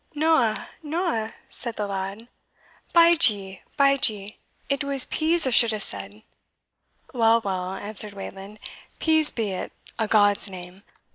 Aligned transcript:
"Noa, 0.15 0.67
noa," 0.81 1.31
said 1.51 1.75
the 1.75 1.85
lad; 1.85 2.27
"bide 2.91 3.29
ye 3.29 3.61
bide 3.77 4.09
ye 4.09 4.39
it 4.67 4.83
was 4.83 5.05
PEAS 5.05 5.45
a 5.45 5.51
should 5.51 5.73
ha 5.73 5.77
said." 5.77 6.23
"Well, 7.13 7.39
well," 7.41 7.75
answered 7.75 8.15
Wayland, 8.15 8.57
"Peas 8.97 9.29
be 9.29 9.51
it, 9.51 9.71
a 9.99 10.07
God's 10.07 10.49
name! 10.49 10.81